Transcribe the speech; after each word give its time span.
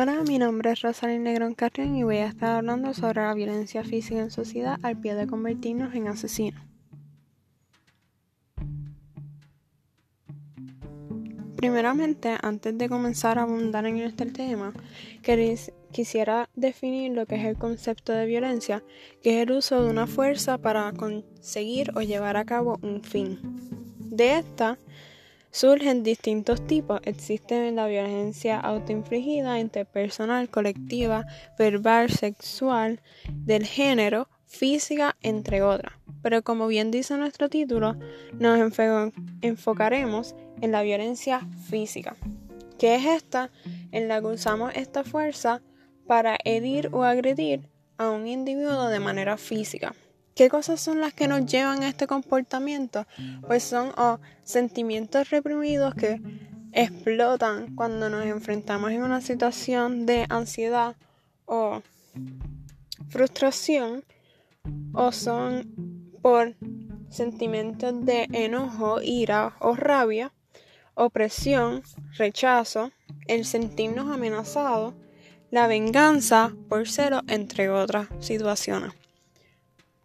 Hola, 0.00 0.22
mi 0.22 0.38
nombre 0.38 0.70
es 0.70 0.82
Rosalind 0.82 1.24
Negrón 1.24 1.56
Carrión 1.56 1.96
y 1.96 2.04
voy 2.04 2.18
a 2.18 2.26
estar 2.26 2.50
hablando 2.50 2.94
sobre 2.94 3.20
la 3.20 3.34
violencia 3.34 3.82
física 3.82 4.20
en 4.20 4.30
sociedad 4.30 4.78
al 4.84 4.96
pie 4.96 5.16
de 5.16 5.26
convertirnos 5.26 5.92
en 5.92 6.06
asesinos. 6.06 6.62
Primeramente, 11.56 12.36
antes 12.40 12.78
de 12.78 12.88
comenzar 12.88 13.40
a 13.40 13.42
abundar 13.42 13.86
en 13.86 13.96
este 13.96 14.26
tema, 14.26 14.72
quisiera 15.90 16.48
definir 16.54 17.10
lo 17.10 17.26
que 17.26 17.34
es 17.34 17.44
el 17.44 17.58
concepto 17.58 18.12
de 18.12 18.26
violencia, 18.26 18.84
que 19.20 19.42
es 19.42 19.48
el 19.48 19.50
uso 19.50 19.82
de 19.82 19.90
una 19.90 20.06
fuerza 20.06 20.58
para 20.58 20.92
conseguir 20.92 21.90
o 21.96 22.02
llevar 22.02 22.36
a 22.36 22.44
cabo 22.44 22.78
un 22.82 23.02
fin. 23.02 23.40
De 23.98 24.38
esta 24.38 24.78
Surgen 25.50 26.02
distintos 26.02 26.66
tipos. 26.66 27.00
Existe 27.04 27.72
la 27.72 27.86
violencia 27.86 28.60
autoinfligida, 28.60 29.58
interpersonal, 29.58 30.50
colectiva, 30.50 31.26
verbal, 31.58 32.10
sexual, 32.10 33.00
del 33.32 33.64
género, 33.64 34.28
física, 34.46 35.16
entre 35.22 35.62
otras. 35.62 35.94
Pero 36.22 36.42
como 36.42 36.66
bien 36.66 36.90
dice 36.90 37.16
nuestro 37.16 37.48
título, 37.48 37.96
nos 38.38 38.58
enfocaremos 39.40 40.34
en 40.60 40.72
la 40.72 40.82
violencia 40.82 41.46
física, 41.68 42.16
que 42.78 42.94
es 42.96 43.06
esta 43.06 43.50
en 43.92 44.08
la 44.08 44.20
que 44.20 44.26
usamos 44.26 44.72
esta 44.74 45.04
fuerza 45.04 45.62
para 46.06 46.36
herir 46.44 46.90
o 46.92 47.04
agredir 47.04 47.68
a 47.96 48.10
un 48.10 48.26
individuo 48.26 48.88
de 48.88 49.00
manera 49.00 49.36
física. 49.36 49.94
¿Qué 50.38 50.48
cosas 50.48 50.80
son 50.80 51.00
las 51.00 51.14
que 51.14 51.26
nos 51.26 51.46
llevan 51.46 51.82
a 51.82 51.88
este 51.88 52.06
comportamiento? 52.06 53.08
Pues 53.48 53.64
son 53.64 53.90
oh, 53.96 54.20
sentimientos 54.44 55.30
reprimidos 55.30 55.96
que 55.96 56.20
explotan 56.70 57.74
cuando 57.74 58.08
nos 58.08 58.24
enfrentamos 58.24 58.92
en 58.92 59.02
una 59.02 59.20
situación 59.20 60.06
de 60.06 60.26
ansiedad 60.28 60.94
o 61.44 61.82
frustración 63.08 64.04
o 64.92 65.10
son 65.10 66.12
por 66.22 66.54
sentimientos 67.10 68.06
de 68.06 68.28
enojo, 68.30 69.02
ira 69.02 69.56
o 69.58 69.74
rabia, 69.74 70.32
opresión, 70.94 71.82
rechazo, 72.16 72.92
el 73.26 73.44
sentirnos 73.44 74.08
amenazados, 74.08 74.94
la 75.50 75.66
venganza 75.66 76.52
por 76.68 76.86
cero, 76.86 77.22
entre 77.26 77.70
otras 77.70 78.06
situaciones. 78.20 78.92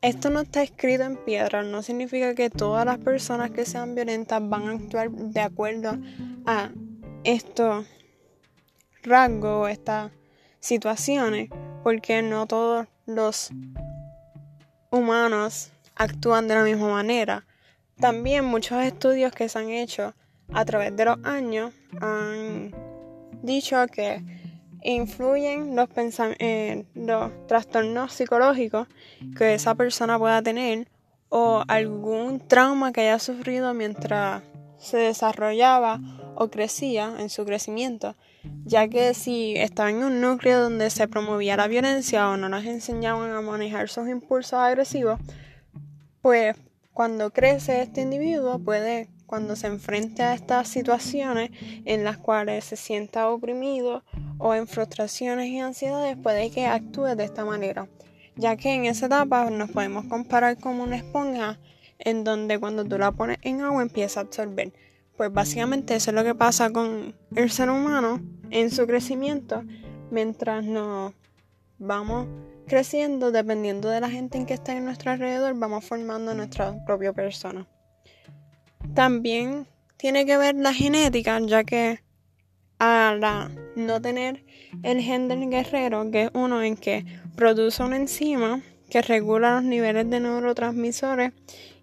Esto 0.03 0.29
no 0.29 0.41
está 0.41 0.61
escrito 0.61 1.03
en 1.03 1.15
piedra, 1.15 1.63
no 1.63 1.81
significa 1.81 2.35
que 2.35 2.49
todas 2.49 2.85
las 2.85 2.97
personas 2.97 3.51
que 3.51 3.63
sean 3.63 3.95
violentas 3.95 4.41
van 4.43 4.67
a 4.67 4.71
actuar 4.71 5.09
de 5.09 5.39
acuerdo 5.39 5.97
a 6.45 6.71
estos 7.23 7.85
rasgos, 9.01 9.69
estas 9.69 10.11
situaciones, 10.59 11.49
porque 11.83 12.21
no 12.21 12.47
todos 12.47 12.85
los 13.05 13.51
humanos 14.91 15.71
actúan 15.95 16.49
de 16.49 16.55
la 16.55 16.63
misma 16.65 16.89
manera. 16.89 17.45
También 17.97 18.43
muchos 18.43 18.83
estudios 18.83 19.31
que 19.31 19.47
se 19.47 19.57
han 19.57 19.69
hecho 19.69 20.13
a 20.51 20.65
través 20.65 20.93
de 20.97 21.05
los 21.05 21.17
años 21.23 21.73
han 22.01 22.75
dicho 23.41 23.77
que 23.87 24.21
influyen 24.83 25.75
los, 25.75 25.89
eh, 26.39 26.85
los 26.93 27.47
trastornos 27.47 28.13
psicológicos 28.13 28.87
que 29.37 29.53
esa 29.53 29.75
persona 29.75 30.19
pueda 30.19 30.41
tener 30.41 30.87
o 31.29 31.63
algún 31.67 32.39
trauma 32.47 32.91
que 32.91 33.01
haya 33.01 33.19
sufrido 33.19 33.73
mientras 33.73 34.43
se 34.77 34.97
desarrollaba 34.97 35.99
o 36.35 36.49
crecía 36.49 37.15
en 37.19 37.29
su 37.29 37.45
crecimiento, 37.45 38.15
ya 38.65 38.87
que 38.87 39.13
si 39.13 39.55
estaba 39.55 39.89
en 39.89 40.03
un 40.03 40.21
núcleo 40.21 40.61
donde 40.61 40.89
se 40.89 41.07
promovía 41.07 41.57
la 41.57 41.67
violencia 41.67 42.29
o 42.29 42.37
no 42.37 42.49
nos 42.49 42.65
enseñaban 42.65 43.31
a 43.31 43.41
manejar 43.41 43.89
sus 43.89 44.09
impulsos 44.09 44.53
agresivos, 44.53 45.19
pues 46.21 46.55
cuando 46.93 47.31
crece 47.31 47.81
este 47.81 48.01
individuo 48.01 48.59
puede 48.59 49.09
cuando 49.25 49.55
se 49.55 49.65
enfrenta 49.65 50.29
a 50.29 50.33
estas 50.35 50.67
situaciones 50.67 51.49
en 51.85 52.03
las 52.03 52.17
cuales 52.17 52.65
se 52.65 52.75
sienta 52.75 53.29
oprimido 53.29 54.03
o 54.37 54.53
en 54.53 54.67
frustraciones 54.67 55.47
y 55.47 55.59
ansiedades, 55.59 56.17
puede 56.17 56.51
que 56.51 56.67
actúe 56.67 57.15
de 57.15 57.23
esta 57.23 57.43
manera, 57.43 57.87
ya 58.35 58.55
que 58.57 58.75
en 58.75 58.85
esa 58.85 59.07
etapa 59.07 59.49
nos 59.49 59.71
podemos 59.71 60.05
comparar 60.05 60.59
como 60.59 60.83
una 60.83 60.97
esponja 60.97 61.59
en 61.97 62.23
donde 62.23 62.59
cuando 62.59 62.85
tú 62.85 62.99
la 62.99 63.11
pones 63.11 63.39
en 63.41 63.61
agua 63.61 63.81
empieza 63.81 64.19
a 64.19 64.23
absorber. 64.23 64.71
Pues 65.17 65.33
básicamente 65.33 65.95
eso 65.95 66.11
es 66.11 66.15
lo 66.15 66.23
que 66.23 66.35
pasa 66.35 66.69
con 66.71 67.15
el 67.35 67.49
ser 67.49 67.71
humano 67.71 68.21
en 68.51 68.69
su 68.69 68.85
crecimiento 68.85 69.63
mientras 70.11 70.63
nos 70.63 71.13
vamos 71.79 72.27
creciendo, 72.67 73.31
dependiendo 73.31 73.89
de 73.89 74.01
la 74.01 74.09
gente 74.09 74.37
en 74.37 74.45
que 74.45 74.53
está 74.53 74.75
en 74.75 74.85
nuestro 74.85 75.11
alrededor, 75.11 75.53
vamos 75.55 75.85
formando 75.85 76.33
nuestra 76.33 76.73
propia 76.85 77.13
persona. 77.13 77.67
También 78.93 79.67
tiene 79.97 80.25
que 80.25 80.37
ver 80.37 80.55
la 80.55 80.73
genética, 80.73 81.39
ya 81.41 81.63
que 81.63 81.99
a 82.79 83.49
no 83.75 84.01
tener 84.01 84.43
el 84.83 85.01
gen 85.01 85.27
del 85.27 85.49
guerrero, 85.49 86.09
que 86.11 86.23
es 86.23 86.29
uno 86.33 86.61
en 86.61 86.75
que 86.75 87.05
produce 87.35 87.81
una 87.83 87.95
enzima 87.95 88.61
que 88.89 89.01
regula 89.01 89.55
los 89.55 89.63
niveles 89.63 90.09
de 90.09 90.19
neurotransmisores 90.19 91.31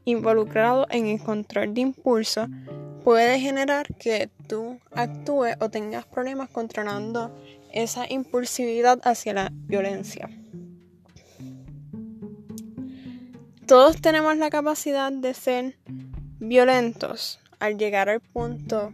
involucrados 0.05 0.87
en 0.91 1.07
el 1.07 1.23
control 1.23 1.75
de 1.75 1.81
impulso, 1.81 2.47
puede 3.03 3.41
generar 3.41 3.87
que 3.95 4.29
tú 4.47 4.79
actúes 4.93 5.57
o 5.61 5.71
tengas 5.71 6.05
problemas 6.05 6.51
controlando 6.51 7.35
esa 7.73 8.05
impulsividad 8.11 9.01
hacia 9.05 9.33
la 9.33 9.51
violencia. 9.53 10.29
Todos 13.71 14.01
tenemos 14.01 14.37
la 14.37 14.51
capacidad 14.51 15.13
de 15.13 15.33
ser 15.33 15.79
violentos 16.41 17.39
al 17.61 17.79
llegar 17.79 18.09
al 18.09 18.19
punto 18.19 18.91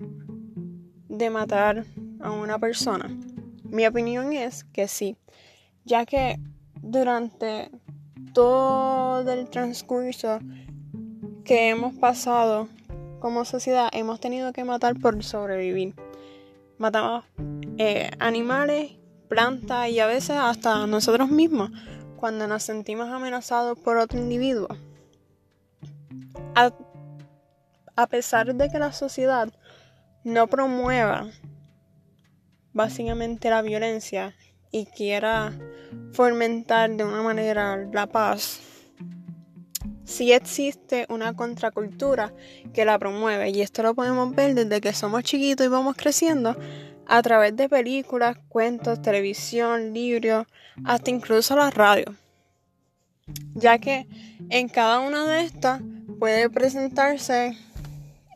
de 1.08 1.30
matar 1.30 1.86
a 2.20 2.30
una 2.30 2.58
persona? 2.58 3.08
Mi 3.64 3.86
opinión 3.86 4.34
es 4.34 4.64
que 4.64 4.86
sí, 4.86 5.16
ya 5.86 6.04
que 6.04 6.38
durante 6.82 7.70
todo 8.34 9.32
el 9.32 9.48
transcurso 9.48 10.40
que 11.42 11.70
hemos 11.70 11.94
pasado 11.94 12.68
como 13.18 13.46
sociedad 13.46 13.88
hemos 13.94 14.20
tenido 14.20 14.52
que 14.52 14.64
matar 14.64 15.00
por 15.00 15.24
sobrevivir. 15.24 15.94
Matamos 16.76 17.24
eh, 17.78 18.10
animales, 18.18 18.92
plantas 19.30 19.88
y 19.88 20.00
a 20.00 20.06
veces 20.06 20.36
hasta 20.36 20.86
nosotros 20.86 21.30
mismos 21.30 21.70
cuando 22.16 22.46
nos 22.46 22.62
sentimos 22.62 23.08
amenazados 23.08 23.78
por 23.78 23.96
otro 23.96 24.18
individuo. 24.18 24.68
A 27.96 28.06
pesar 28.06 28.54
de 28.54 28.68
que 28.68 28.78
la 28.78 28.92
sociedad 28.92 29.48
no 30.24 30.46
promueva 30.46 31.28
básicamente 32.72 33.48
la 33.48 33.62
violencia 33.62 34.34
y 34.70 34.86
quiera 34.86 35.52
fomentar 36.12 36.90
de 36.90 37.04
una 37.04 37.22
manera 37.22 37.76
la 37.92 38.06
paz, 38.06 38.60
sí 40.04 40.32
existe 40.32 41.06
una 41.08 41.34
contracultura 41.34 42.32
que 42.72 42.84
la 42.84 42.98
promueve. 42.98 43.50
Y 43.50 43.62
esto 43.62 43.82
lo 43.82 43.94
podemos 43.94 44.34
ver 44.34 44.54
desde 44.54 44.80
que 44.80 44.92
somos 44.92 45.22
chiquitos 45.22 45.66
y 45.66 45.68
vamos 45.68 45.96
creciendo 45.96 46.56
a 47.06 47.22
través 47.22 47.56
de 47.56 47.68
películas, 47.68 48.36
cuentos, 48.48 49.02
televisión, 49.02 49.94
libros, 49.94 50.46
hasta 50.84 51.10
incluso 51.10 51.56
la 51.56 51.70
radio. 51.70 52.14
Ya 53.54 53.78
que 53.78 54.06
en 54.50 54.68
cada 54.68 55.00
una 55.00 55.26
de 55.26 55.42
estas 55.42 55.80
puede 56.18 56.48
presentarse 56.50 57.56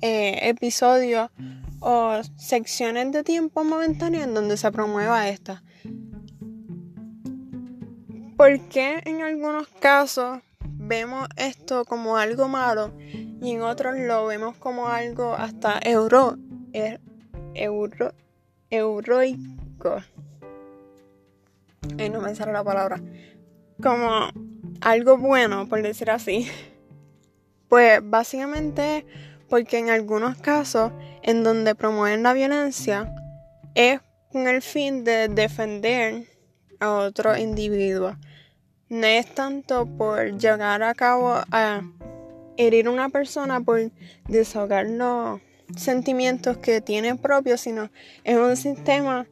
eh, 0.02 0.48
episodios 0.48 1.30
o 1.80 2.20
secciones 2.36 3.12
de 3.12 3.24
tiempo 3.24 3.64
momentáneo 3.64 4.22
en 4.22 4.34
donde 4.34 4.56
se 4.56 4.70
promueva 4.70 5.28
esta. 5.28 5.62
¿Por 8.36 8.58
qué 8.68 9.02
en 9.04 9.22
algunos 9.22 9.68
casos 9.80 10.40
vemos 10.64 11.28
esto 11.36 11.84
como 11.84 12.16
algo 12.16 12.48
malo 12.48 12.92
y 12.98 13.52
en 13.52 13.62
otros 13.62 13.98
lo 13.98 14.26
vemos 14.26 14.56
como 14.56 14.88
algo 14.88 15.34
hasta 15.34 15.78
euro, 15.82 16.36
er, 16.72 17.00
euro, 17.54 18.12
euroico? 18.70 20.02
no 22.10 22.20
me 22.20 22.34
sale 22.34 22.52
la 22.52 22.64
palabra. 22.64 23.00
Como 23.82 24.28
algo 24.80 25.18
bueno, 25.18 25.68
por 25.68 25.82
decir 25.82 26.10
así. 26.10 26.48
Pues 27.68 28.00
básicamente 28.02 29.06
porque 29.48 29.78
en 29.78 29.90
algunos 29.90 30.36
casos 30.38 30.92
en 31.22 31.44
donde 31.44 31.74
promueven 31.74 32.22
la 32.22 32.32
violencia 32.32 33.14
es 33.74 34.00
con 34.32 34.46
el 34.46 34.62
fin 34.62 35.04
de 35.04 35.28
defender 35.28 36.24
a 36.78 36.92
otro 36.92 37.36
individuo. 37.36 38.16
No 38.88 39.06
es 39.06 39.34
tanto 39.34 39.86
por 39.86 40.38
llegar 40.38 40.82
a 40.82 40.94
cabo 40.94 41.34
a 41.50 41.82
herir 42.56 42.86
a 42.86 42.90
una 42.90 43.08
persona 43.08 43.60
por 43.60 43.90
desahogar 44.28 44.86
los 44.86 45.40
sentimientos 45.76 46.58
que 46.58 46.80
tiene 46.80 47.16
propios, 47.16 47.60
sino 47.60 47.90
es 48.24 48.36
un 48.36 48.56
sistema 48.56 49.26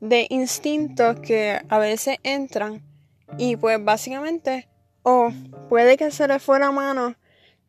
de 0.00 0.26
instintos 0.30 1.20
que 1.20 1.60
a 1.68 1.78
veces 1.78 2.18
entran 2.22 2.82
y 3.38 3.56
pues 3.56 3.82
básicamente 3.82 4.68
o 5.02 5.30
puede 5.68 5.96
que 5.96 6.10
se 6.10 6.28
le 6.28 6.38
fuera 6.38 6.70
mano 6.70 7.14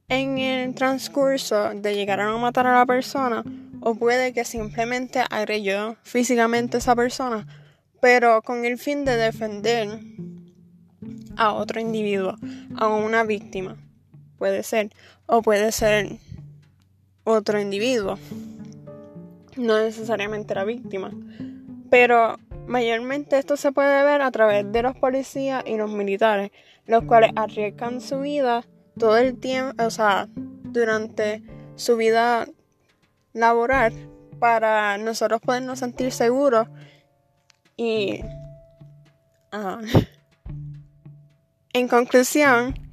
en 0.09 0.37
el 0.37 0.73
transcurso 0.75 1.73
de 1.73 1.95
llegar 1.95 2.19
a 2.19 2.35
matar 2.37 2.67
a 2.67 2.75
la 2.79 2.85
persona 2.85 3.43
o 3.81 3.95
puede 3.95 4.33
que 4.33 4.45
simplemente 4.45 5.23
agreyó 5.29 5.95
físicamente 6.03 6.77
a 6.77 6.79
esa 6.79 6.95
persona 6.95 7.47
pero 8.01 8.41
con 8.41 8.65
el 8.65 8.77
fin 8.77 9.05
de 9.05 9.17
defender 9.17 9.99
a 11.35 11.53
otro 11.53 11.79
individuo, 11.79 12.35
a 12.75 12.87
una 12.87 13.23
víctima. 13.23 13.77
Puede 14.37 14.63
ser. 14.63 14.91
O 15.25 15.41
puede 15.41 15.71
ser 15.71 16.17
otro 17.27 17.59
individuo. 17.59 18.17
No 19.57 19.77
necesariamente 19.79 20.55
la 20.55 20.63
víctima. 20.63 21.11
Pero 21.89 22.37
mayormente 22.67 23.37
esto 23.37 23.57
se 23.57 23.71
puede 23.71 24.03
ver 24.03 24.21
a 24.21 24.31
través 24.31 24.71
de 24.71 24.81
los 24.81 24.95
policías 24.95 25.63
y 25.65 25.77
los 25.77 25.91
militares, 25.91 26.51
los 26.85 27.03
cuales 27.03 27.31
arriesgan 27.35 28.01
su 28.01 28.21
vida 28.21 28.63
todo 28.97 29.17
el 29.17 29.37
tiempo, 29.37 29.83
o 29.83 29.89
sea, 29.89 30.27
durante 30.35 31.43
su 31.75 31.97
vida 31.97 32.47
laboral 33.33 33.93
para 34.39 34.97
nosotros 34.97 35.41
podernos 35.41 35.79
sentir 35.79 36.11
seguros 36.11 36.67
y 37.75 38.21
ah, 39.51 39.81
en 41.73 41.87
conclusión, 41.87 42.86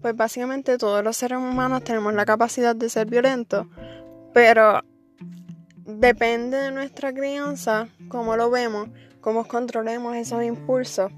pues 0.00 0.16
básicamente 0.16 0.78
todos 0.78 1.02
los 1.02 1.16
seres 1.16 1.38
humanos 1.38 1.84
tenemos 1.84 2.14
la 2.14 2.24
capacidad 2.24 2.74
de 2.76 2.88
ser 2.88 3.08
violentos, 3.08 3.66
pero 4.32 4.82
depende 5.84 6.56
de 6.56 6.70
nuestra 6.70 7.12
crianza, 7.12 7.88
cómo 8.08 8.36
lo 8.36 8.50
vemos, 8.50 8.88
cómo 9.20 9.46
controlemos 9.46 10.16
esos 10.16 10.42
impulsos. 10.42 11.12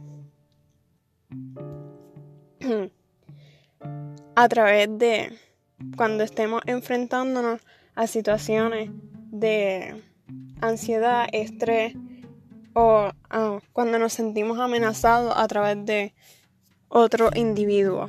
a 4.35 4.49
través 4.49 4.89
de 4.99 5.37
cuando 5.97 6.23
estemos 6.23 6.63
enfrentándonos 6.67 7.61
a 7.97 8.07
situaciones 8.07 8.91
de 9.33 10.01
ansiedad, 10.61 11.27
estrés, 11.33 11.95
o 12.73 13.11
ah, 13.31 13.59
cuando 13.73 13.99
nos 13.99 14.13
sentimos 14.13 14.61
amenazados 14.61 15.33
a 15.37 15.49
través 15.49 15.85
de 15.85 16.15
otro 16.89 17.31
individuo. 17.35 18.09